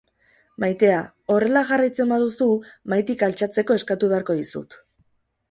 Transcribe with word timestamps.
Maitea, 0.61 0.95
horrela 1.33 1.63
jarraitzen 1.71 2.15
baduzu, 2.15 2.49
mahaitik 2.95 3.23
altxatzeko 3.29 3.79
eskatu 3.83 4.13
beharko 4.15 4.41
dizut. 4.43 4.77